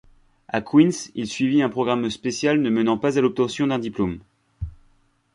À 0.47 0.61
Queen's 0.61 1.11
il 1.13 1.27
suivit 1.27 1.61
un 1.61 1.69
programme 1.69 2.09
spécial 2.09 2.59
ne 2.59 2.71
menant 2.71 2.97
pas 2.97 3.19
à 3.19 3.21
l'obtention 3.21 3.67
d'un 3.67 3.77
diplôme. 3.77 4.17